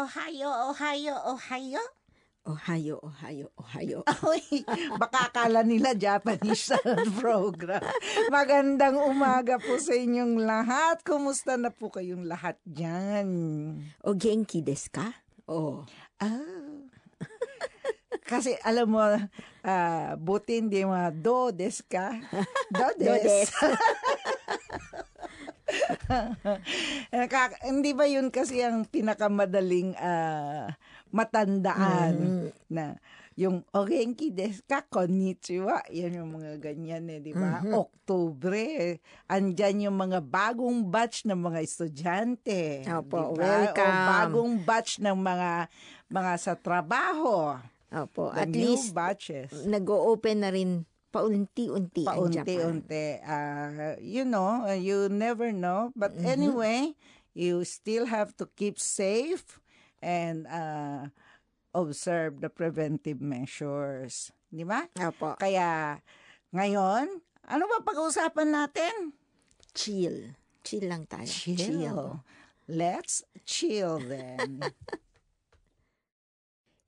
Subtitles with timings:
[0.00, 1.82] Ohio, Ohio, Ohio.
[2.48, 4.00] Ohio, Ohio, Ohio.
[4.32, 4.64] Uy,
[4.96, 6.72] baka akala nila Japanese
[7.20, 7.84] program.
[8.32, 11.04] Magandang umaga po sa inyong lahat.
[11.04, 13.28] Kumusta na po kayong lahat dyan?
[14.00, 15.20] O genki desu ka?
[15.44, 15.84] Oh.
[16.16, 16.88] Ah.
[18.30, 22.16] Kasi alam mo, uh, buti hindi mga do des ka.
[22.72, 23.04] Do des.
[23.04, 23.48] Do des.
[27.12, 30.74] Nakaka- hindi ba yun kasi ang pinakamadaling ah,
[31.10, 32.48] matandaan Mm.
[32.68, 32.84] na
[33.34, 37.64] yung ogenki desu ka, konnichiwa, yan yung mga ganyan eh, di ba?
[37.64, 38.94] Oktubre, eh,
[39.26, 42.84] andyan yung mga bagong batch ng mga estudyante.
[42.84, 43.64] Opo, di ba?
[43.64, 43.96] welcome.
[43.96, 45.50] O bagong batch ng mga
[46.10, 47.56] mga sa trabaho.
[47.88, 49.50] Opo, The at least batches.
[49.64, 52.86] nag-o-open na rin paunti-unti ang Japan.
[52.86, 53.06] paunti-unti.
[53.22, 55.90] Ah, you know, uh, you never know.
[55.94, 56.26] But Mm-hmm.
[56.26, 56.80] anyway,
[57.34, 59.58] you still have to keep safe
[60.00, 61.10] and uh,
[61.74, 64.30] observe the preventive measures.
[64.50, 64.86] Di ba?
[64.98, 65.98] Opo, Kaya,
[66.50, 69.14] ngayon, ano ba pag-uusapan natin?
[69.74, 70.34] chill.
[70.66, 71.24] Chill lang tayo.
[71.26, 72.20] Chill.
[72.70, 74.60] Let's chill then.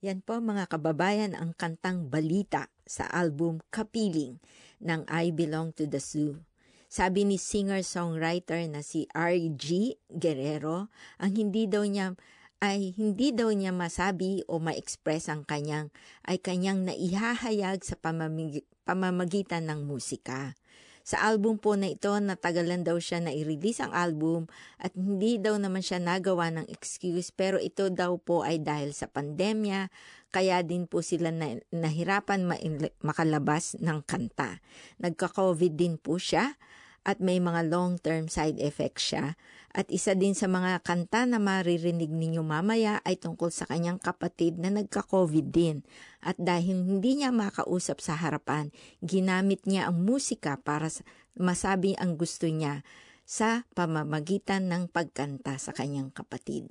[0.02, 4.42] Yan po mga kababayan ang kantang Balita sa album Kapiling
[4.82, 6.42] ng I Belong to the Zoo.
[6.90, 9.94] Sabi ni singer-songwriter na si R.G.
[10.10, 10.90] Guerrero,
[11.22, 12.18] ang hindi daw niya
[12.58, 15.94] ay hindi daw niya masabi o ma-express ang kanyang
[16.26, 20.58] ay kanyang naihahayag sa pamamig- pamamagitan ng musika.
[21.02, 24.46] Sa album po na ito, natagalan daw siya na i-release ang album
[24.78, 29.10] at hindi daw naman siya nagawa ng excuse pero ito daw po ay dahil sa
[29.10, 29.90] pandemya
[30.32, 32.62] kaya din po sila na, nahirapan ma-
[33.04, 34.62] makalabas ng kanta.
[35.02, 36.56] Nagka-COVID din po siya
[37.02, 39.34] at may mga long-term side effects siya.
[39.72, 44.60] At isa din sa mga kanta na maririnig ninyo mamaya ay tungkol sa kanyang kapatid
[44.60, 45.82] na nagka-COVID din.
[46.20, 50.92] At dahil hindi niya makausap sa harapan, ginamit niya ang musika para
[51.34, 52.84] masabi ang gusto niya
[53.24, 56.68] sa pamamagitan ng pagkanta sa kanyang kapatid.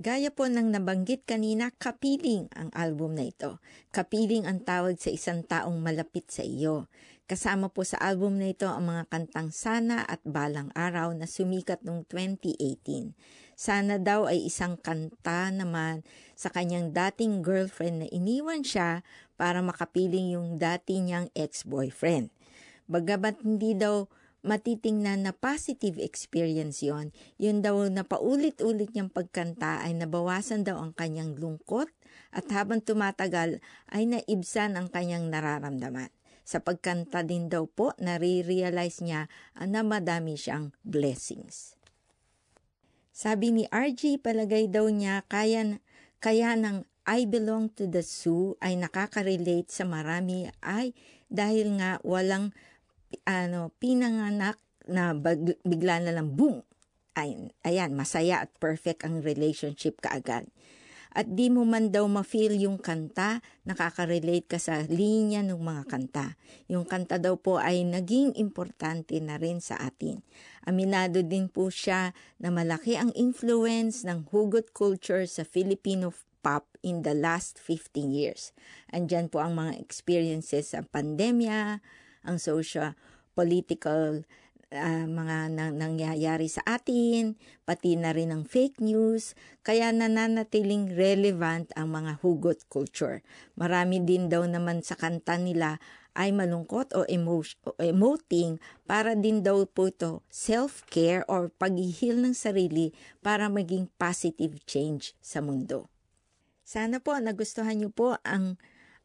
[0.00, 3.60] Gaya po ng nabanggit kanina, kapiling ang album na ito.
[3.92, 6.88] Kapiling ang tawag sa isang taong malapit sa iyo.
[7.30, 11.78] Kasama po sa album na ito ang mga kantang Sana at Balang Araw na sumikat
[11.86, 13.14] noong 2018.
[13.54, 16.02] Sana daw ay isang kanta naman
[16.34, 19.06] sa kanyang dating girlfriend na iniwan siya
[19.38, 22.34] para makapiling yung dati niyang ex-boyfriend.
[22.90, 24.10] Bagamat hindi daw
[24.42, 30.98] matitingnan na positive experience yon, yun daw na paulit-ulit niyang pagkanta ay nabawasan daw ang
[30.98, 31.94] kanyang lungkot
[32.34, 36.10] at habang tumatagal ay naibsan ang kanyang nararamdaman.
[36.50, 41.78] Sa pagkanta din daw po, nare-realize niya na madami siyang blessings.
[43.14, 45.78] Sabi ni RG, palagay daw niya kaya,
[46.18, 50.90] kaya ng I belong to the zoo ay nakaka-relate sa marami ay
[51.30, 52.50] dahil nga walang
[53.30, 54.58] ano, pinanganak
[54.90, 56.66] na bag, bigla na lang boom.
[57.14, 60.50] Ayan, ayan, masaya at perfect ang relationship kaagad.
[61.10, 66.38] At di mo man daw ma-feel yung kanta, nakaka-relate ka sa linya ng mga kanta.
[66.70, 70.22] Yung kanta daw po ay naging importante na rin sa atin.
[70.62, 77.02] Aminado din po siya na malaki ang influence ng hugot culture sa Filipino pop in
[77.02, 78.54] the last 15 years.
[78.94, 81.82] Andyan po ang mga experiences sa pandemya,
[82.24, 82.96] ang social
[83.34, 84.24] political
[84.70, 87.34] uh, mga nang, nangyayari sa atin,
[87.66, 89.34] pati na rin ang fake news,
[89.66, 93.22] kaya nananatiling relevant ang mga hugot culture.
[93.58, 95.82] Marami din daw naman sa kanta nila
[96.14, 102.34] ay malungkot o, emo- o emoting para din daw po ito self-care or paghihil ng
[102.34, 102.90] sarili
[103.22, 105.86] para maging positive change sa mundo.
[106.66, 108.58] Sana po nagustuhan niyo po ang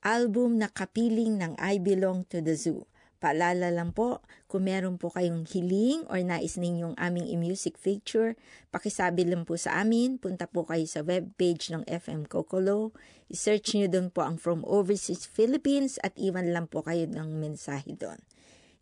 [0.06, 2.86] album na kapiling ng I Belong to the Zoo.
[3.26, 8.38] Paalala lang po, kung meron po kayong hiling or nais ninyong aming i-music feature,
[8.70, 12.94] pakisabi lang po sa amin, punta po kayo sa webpage ng FM Kokolo,
[13.34, 17.98] i-search nyo doon po ang From Overseas Philippines at iwan lang po kayo ng mensahe
[17.98, 18.22] doon.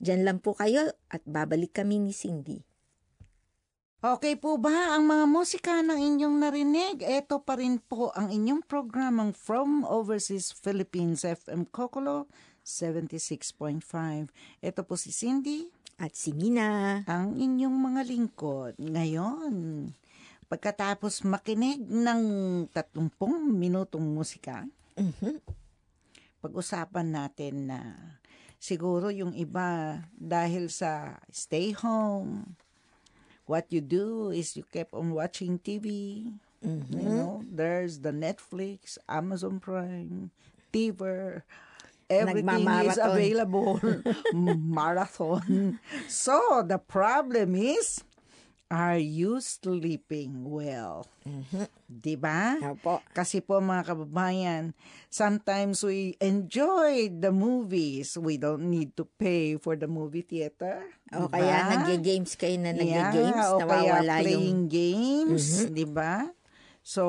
[0.03, 2.67] Diyan lang po kayo at babalik kami ni Cindy.
[4.03, 6.99] Okay po ba ang mga musika ng inyong narinig?
[6.99, 12.27] Ito pa rin po ang inyong programang From Overseas Philippines FM Kokolo
[12.63, 14.31] 76.5.
[14.63, 15.67] Ito po si Cindy.
[16.01, 17.05] At si Mina.
[17.05, 18.73] Ang inyong mga lingkod.
[18.81, 19.53] Ngayon,
[20.49, 22.21] pagkatapos makinig ng
[22.73, 24.65] 30 minutong musika,
[24.97, 25.37] Mhm.
[26.41, 27.79] pag-usapan natin na
[28.57, 32.57] siguro yung iba dahil sa stay home,
[33.45, 35.87] what you do is you kept on watching TV,
[36.63, 36.89] Mhm.
[36.89, 40.33] you know, there's the Netflix, Amazon Prime,
[40.73, 41.45] TVer,
[42.21, 43.81] everything is available.
[44.77, 45.79] Marathon.
[46.05, 48.05] So, the problem is,
[48.73, 51.05] are you sleeping well?
[51.85, 52.57] Di ba?
[52.73, 53.05] Opo.
[53.13, 54.73] Kasi po mga kababayan,
[55.13, 58.17] sometimes we enjoy the movies.
[58.17, 60.81] We don't need to pay for the movie theater.
[61.13, 61.37] O Diba?
[61.37, 64.73] kaya nagge-games kayo na nagge-games, Yeah, o kaya nawawala playing yung...
[64.73, 66.33] games, di ba?
[66.81, 67.03] So,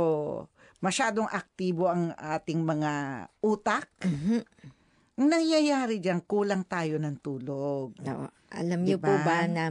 [0.84, 2.92] masyadong aktibo ang ating mga
[3.40, 3.88] utak.
[4.04, 4.44] Ang
[5.16, 7.94] nangyayari diyan, kulang tayo ng tulog.
[7.94, 8.26] Oo.
[8.50, 9.08] Alam niyo Diba?
[9.08, 9.70] po ba na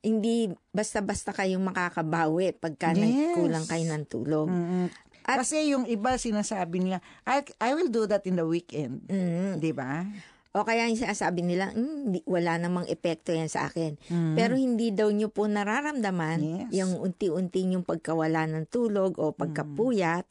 [0.00, 3.02] hindi basta-basta kayong makakabawi pagka Yes.
[3.02, 4.46] nagkulang kayo ng tulog.
[4.48, 4.86] Mm-mm.
[5.24, 9.04] At- Kasi yung iba sinasabi nila, I, I will do that in the weekend.
[9.06, 9.58] Mm.
[9.58, 10.06] Di ba?
[10.50, 14.00] O kaya yung sinasabi nila, "Hmm, di- wala namang epekto yan sa akin.
[14.08, 14.34] Mm.
[14.34, 16.80] Pero hindi daw nyo po nararamdaman Yes.
[16.80, 20.24] yung unti-unti yung pagkawala ng tulog o pagkapuyat.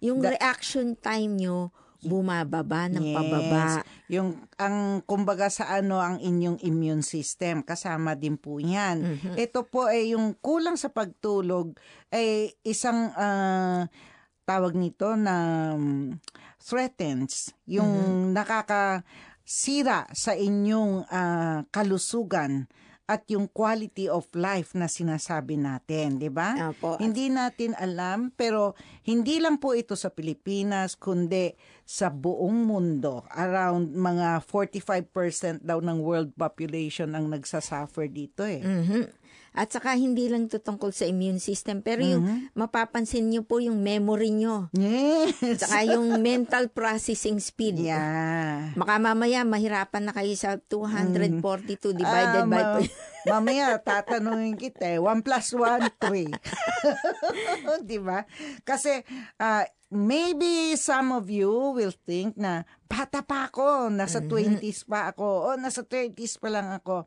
[0.00, 0.26] Yung Mm.
[0.26, 1.72] The- reaction time nyo
[2.02, 3.14] bumababa ng Yes.
[3.14, 3.66] pababa.
[4.10, 4.28] Yung
[4.58, 9.00] ang kumbaga sa ano ang inyong immune system kasama din po 'yan.
[9.00, 9.34] Mhm.
[9.38, 11.78] Ito po ay yung kulang sa pagtulog
[12.10, 13.86] ay isang ah,
[14.42, 15.34] tawag nito na
[15.78, 16.18] um,
[16.58, 22.66] threatens yung nakakasira sa inyong ah, kalusugan
[23.12, 26.72] at yung quality of life na sinasabi natin, 'di ba?
[26.72, 26.96] Opo.
[26.96, 28.72] Hindi natin alam pero
[29.04, 31.52] hindi lang po ito sa Pilipinas kundi
[31.84, 33.28] sa buong mundo.
[33.28, 38.64] Around mga 45% daw ng world population ang nagsasuffer dito eh.
[38.64, 39.21] Mhm.
[39.52, 42.54] At saka hindi lang ito tungkol sa immune system, pero yung Mm-hmm.
[42.54, 44.72] mapapansin nyo po yung memory nyo.
[44.72, 45.36] Yes.
[45.58, 47.76] Saka yung mental processing speed.
[47.78, 48.72] Yeah.
[48.72, 51.36] Baka mamaya mahirapan na kayo sa 242
[51.92, 52.48] divided Ah, by...
[52.48, 52.80] ma-
[53.30, 56.32] mamaya tatanungin kita eh, 1 plus 1, 3.
[57.88, 58.24] Di ba?
[58.62, 59.02] Kasi
[59.36, 65.26] ah, maybe some of you will think na bata pa ako, nasa 20s pa ako,
[65.46, 67.06] o nasa 30s pa lang ako.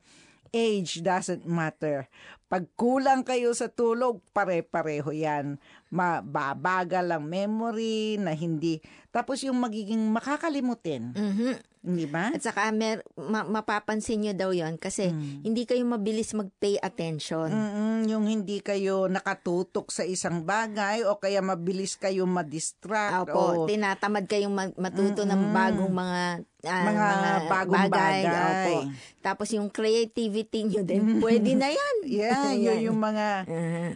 [0.56, 2.08] Age doesn't matter.
[2.56, 5.60] Pag kulang kayo sa tulog, pare-pareho yan.
[5.92, 8.80] Mababagal ang memory na hindi.
[9.12, 11.12] Tapos yung magiging makakalimutin.
[11.12, 11.52] Mhm.
[11.86, 12.34] Di ba?
[12.34, 15.46] At saka mer- ma- mapapansin nyo daw yon kasi Hmm.
[15.46, 17.46] hindi kayo mabilis mag-pay attention.
[17.46, 23.70] Mm-mm, yung hindi kayo nakatutok sa isang bagay o kaya mabilis kayo ma-distract Opo, o
[23.70, 26.22] tinatamad kayong ma- matuto ng bagong mga
[26.66, 27.08] ah, Mga
[27.46, 28.22] bagong bagay.
[28.26, 28.76] Opo.
[29.22, 31.96] Tapos yung creativity nyo din, pwede na yan.
[32.54, 33.92] yun yung mga Mhm.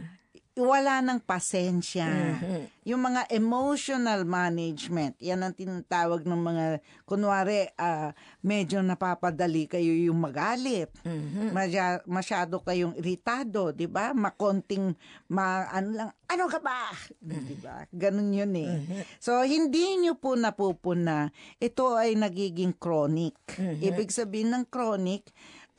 [0.59, 2.03] wala ng pasensya.
[2.35, 2.83] Mhm.
[2.83, 6.65] Yung mga emotional management, yan ang tinatawag ng mga,
[7.07, 8.11] kunwari, ah,
[8.43, 10.91] medyo napapadali kayo yung magalit.
[11.07, 11.55] Mhm.
[11.55, 14.11] Masya- masyado kayong iritado, 'di ba?
[14.11, 14.99] Makonting
[15.31, 16.91] ma ano lang, ano ka ba?
[17.23, 17.87] 'Di ba?
[17.95, 18.73] Ganun 'yun eh.
[19.15, 21.31] So hindi niyo po napupuna.
[21.55, 23.37] Ito ay nagiging chronic.
[23.79, 25.23] Ibig sabihin ng chronic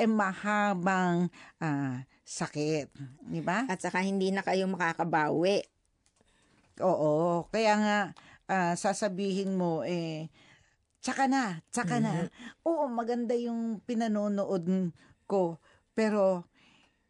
[0.01, 1.29] ay mahabang
[1.61, 2.89] ah, sakit,
[3.29, 3.69] 'di ba?
[3.69, 5.61] At saka hindi na kayo makakabawi.
[6.81, 7.99] Oo, kaya nga
[8.49, 10.33] ah, sasabihin mo eh
[11.05, 12.33] tsaka na, tsaka na.
[12.65, 14.93] Oo, maganda yung pinanonood
[15.29, 15.61] ko,
[15.93, 16.49] pero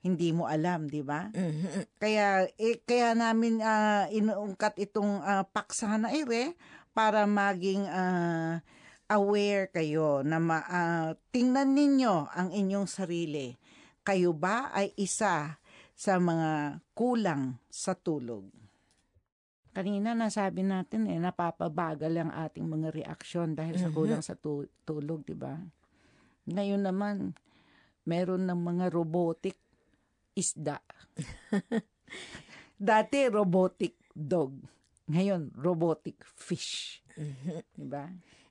[0.03, 1.31] hindi mo alam, 'di ba?
[1.31, 1.87] Mhm.
[2.01, 6.57] Kaya eh, kaya namin ah, inuungkat itong ah, paksa na ire
[6.97, 8.65] para maging ah,
[9.11, 13.59] aware kayo na ma, ah, tingnan ninyo ang inyong sarili.
[14.07, 15.59] Kayo ba ay isa
[15.93, 18.47] sa mga kulang sa tulog?
[19.71, 25.23] Kanina nasabi natin eh, napapabagal ang ating mga reaksyon dahil sa kulang sa tu- tulog,
[25.23, 25.55] di ba?
[26.51, 27.35] Ngayon naman,
[28.03, 29.55] meron ng mga robotic
[30.35, 30.83] isda.
[32.81, 34.59] Dati robotic dog.
[35.07, 37.05] Ngayon, robotic fish.
[37.77, 38.11] Di ba?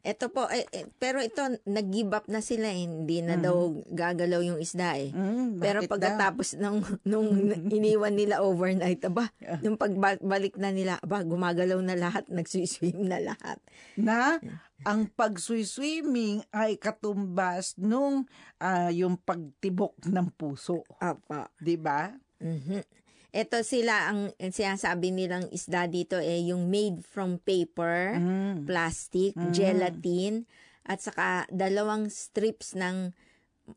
[0.09, 1.37] Ito po, eh, eh, pero ito,
[1.69, 2.89] nag-give up na sila eh.
[2.89, 5.13] Hindi na daw gagalaw yung isda eh.
[5.13, 5.93] Mm, Pero bakit daw?
[5.93, 7.29] pagkatapos nung, nung
[7.69, 9.29] iniwan nila overnight, aba,
[9.61, 13.61] nung pagbalik na nila, aba, gumagalaw na lahat, nagsiswim na lahat.
[13.93, 14.41] na
[14.87, 18.25] ang pagswi-swimming ay katumbas nung
[18.57, 20.81] ah, yung pagtibok ng puso.
[20.97, 21.53] Apa.
[21.61, 22.09] Di ba?
[22.41, 22.81] Mhm.
[23.29, 28.65] Ito sila, ang sinasabi nilang isda dito eh, yung made from paper, Mm.
[28.65, 30.49] plastic, gelatin,
[30.81, 33.13] at saka dalawang strips ng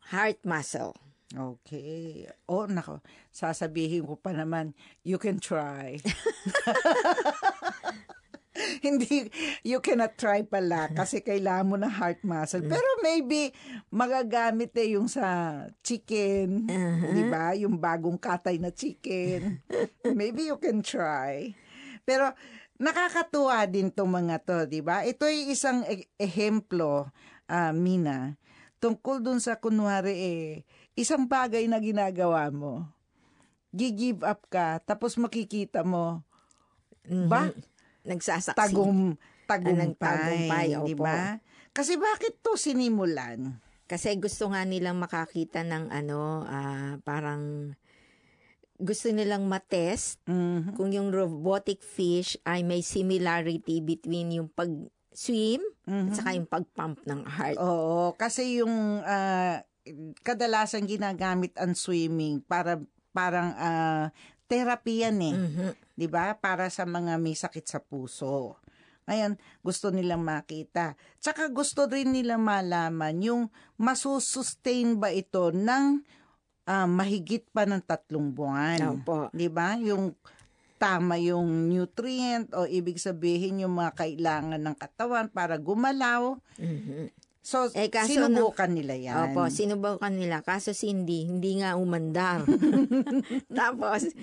[0.09, 0.97] heart muscle.
[1.32, 2.28] Okay.
[2.49, 3.00] Oh, nako.
[3.32, 4.73] Sasabihin ko pa naman,
[5.04, 6.00] you can try.
[8.87, 9.28] Hindi,
[9.62, 12.62] you cannot try pala kasi kailangan mo ng heart muscle.
[12.62, 13.50] Pero maybe
[13.88, 16.66] magagamit eh yung sa chicken,
[17.12, 17.52] di ba?
[17.54, 19.61] Yung bagong katay na chicken.
[20.19, 21.52] maybe you can try.
[22.02, 22.35] Pero
[22.76, 25.07] nakakatuwa din tong mga to, di ba?
[25.07, 27.07] Ito ay isang e- ehemplo,
[27.47, 28.35] ah, Mina,
[28.83, 30.50] tungkol dun sa kunwari eh,
[30.99, 32.83] isang bagay na ginagawa mo.
[33.73, 36.21] Gi-give up ka, tapos makikita mo,
[37.09, 37.26] Mhm.
[37.26, 37.49] ba?
[38.02, 38.59] Nagsasaksi.
[38.59, 39.14] Tagum,
[39.47, 41.02] tagumpay, tagumpay, di opo.
[41.02, 41.38] ba?
[41.71, 43.59] Kasi bakit to sinimulan?
[43.87, 47.75] Kasi gusto nga nilang makakita ng ano, ah, parang
[48.76, 50.75] gusto nilang matest Mhm.
[50.75, 56.02] kung yung robotic fish ay may similarity between yung pag-swim Mhm.
[56.02, 57.56] at saka yung pag-pump ng heart.
[57.56, 59.62] Oo, kasi yung ah,
[60.21, 62.82] kadalasan ginagamit ang swimming para
[63.12, 64.11] parang ah,
[64.52, 65.35] therapy yan eh.
[65.35, 65.68] Mhm.
[65.97, 66.37] 'di ba?
[66.37, 68.61] Para sa mga may sakit sa puso.
[69.09, 70.94] Ngayon, gusto nilang makita.
[71.18, 73.42] Tsaka gusto rin nila malaman yung
[73.80, 76.04] masusustain ba ito ng
[76.68, 79.00] ah, mahigit pa ng tatlong buwan.
[79.00, 79.32] Opo.
[79.32, 79.75] 'Di ba?
[79.80, 80.12] Yung
[80.82, 86.35] tama yung nutrient o ibig sabihin yung mga kailangan ng katawan para gumalaw.
[86.59, 87.22] Mhm.
[87.43, 89.35] So, Eh, kaso sinubukan nila yan.
[89.35, 90.47] Opo, sinubukan nila.
[90.47, 92.47] Kaso si hindi, hindi nga umandar.
[93.51, 94.15] Tapos,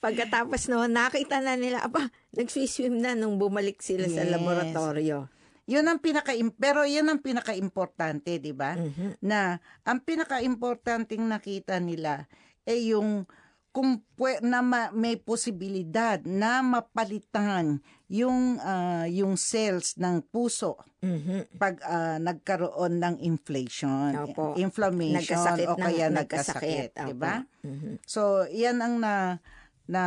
[0.00, 4.32] pagkatapos noon, nakita na nila, aba, nagsiswim na nung bumalik sila sa Yes.
[4.32, 5.28] laboratorio.
[5.62, 8.74] Yun ang pinaka pero yun ang pinaka-importante, 'di ba?
[8.74, 9.22] Mhm.
[9.22, 12.26] Na ang pinaka-importanting nakita nila
[12.66, 13.30] ay yung
[13.72, 21.56] kung pwe, na ma- may posibilidad na mapalitan yung ah, yung cells ng puso Mhm.
[21.56, 24.52] pag ah, nagkaroon ng inflation, Opo.
[24.54, 27.34] inflammation Nagkasakit o ng- kaya nagkasakit, nagkasakit, 'di ba?
[27.64, 27.92] Mhm.
[28.04, 29.40] So, yan ang na
[29.88, 30.04] na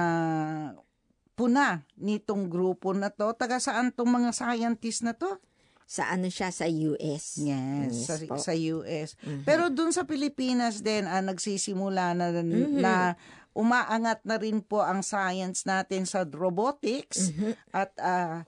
[1.35, 3.33] puna nitong grupo na to.
[3.33, 5.41] Taga saan tong mga scientists na to?
[5.85, 7.37] Sa ano siya, sa US.
[7.37, 8.41] Yes, sa, po.
[8.41, 9.13] sa US.
[9.21, 9.45] Mhm.
[9.45, 12.81] Pero dun sa Pilipinas din, ah, nagsisimula na, Mhm.
[12.81, 13.13] na
[13.53, 17.51] umaangat na rin po ang science natin sa robotics Mhm.
[17.71, 18.43] at ah,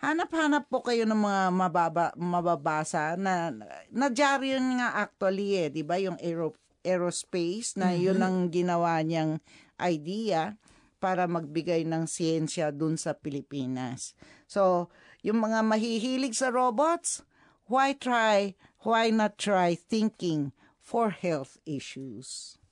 [0.00, 3.52] hanap-hanap po kayo ng mga mababa, mababasa na
[3.88, 9.40] nadyari yun nga actually eh, di ba yung aero, aerospace na yun ang ginawa niyang
[9.76, 10.56] idea
[10.96, 14.16] para magbigay ng siyensya dun sa Pilipinas.
[14.48, 14.88] So,
[15.26, 17.26] yung mga mahihilig sa robots,
[17.66, 18.54] why try,
[18.86, 22.62] why not try thinking for health issues?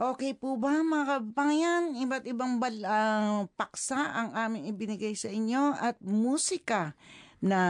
[0.00, 1.92] Okay po ba mga kabayan?
[1.96, 6.96] Iba't ibang bal- ah, paksa ang aming ibinigay sa inyo at musika
[7.44, 7.60] na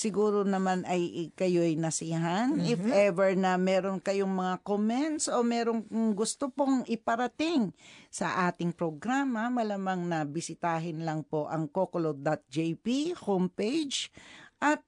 [0.00, 2.56] siguro naman ay kayo'y nasihan.
[2.64, 5.84] If ever na meron kayong mga comments o meron
[6.16, 7.76] gusto pong iparating
[8.08, 14.08] sa ating programa, malamang na bisitahin lang po ang kokolo.jp homepage
[14.64, 14.80] at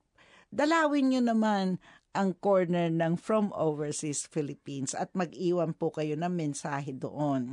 [0.49, 1.77] dalawin nyo naman
[2.17, 7.53] ang corner ng From Overseas Philippines at mag-iwan po kayo ng mensahe doon.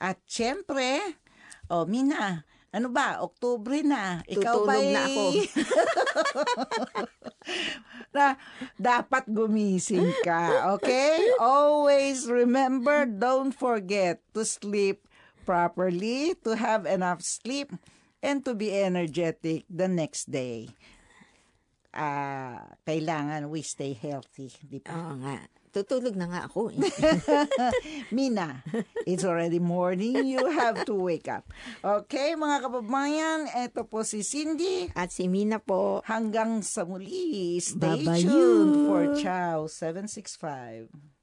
[0.00, 1.00] At syempre,
[1.68, 4.22] oh Mina, ano ba, Oktubre na.
[4.26, 5.24] Ikaw Tutulog ba'y- na ako.
[8.16, 8.34] na
[8.74, 11.18] dapat gumising ka, okay?
[11.38, 15.06] Always remember, don't forget to sleep
[15.46, 17.74] properly, to have enough sleep,
[18.22, 20.70] and to be energetic the next day.
[21.90, 24.94] Ah, kailangan we stay healthy, di ba?
[24.94, 25.38] Oo nga.
[25.70, 26.68] Tutulog na nga ako.
[26.68, 26.82] eh.
[28.16, 28.66] Mina,
[29.06, 30.26] it's already morning.
[30.26, 31.46] You have to wake up.
[31.78, 34.90] Okay, mga kababayan, eto po si Cindy.
[34.92, 38.26] At si Mina po, Hanggang sa muli, stay Babayu.
[38.26, 41.19] tuned for Chow 765.